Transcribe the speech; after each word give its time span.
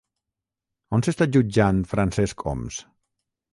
On 0.99 1.05
s'està 1.09 1.27
jutjant 1.37 1.83
Francesc 1.93 2.45
Homs? 2.53 2.83